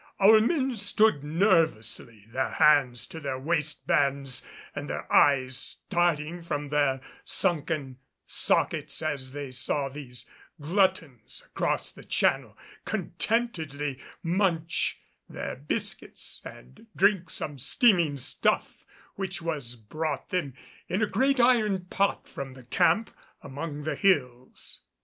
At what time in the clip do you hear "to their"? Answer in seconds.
3.05-3.37